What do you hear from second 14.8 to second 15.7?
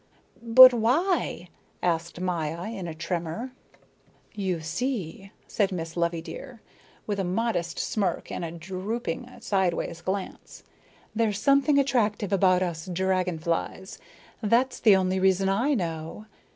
only reason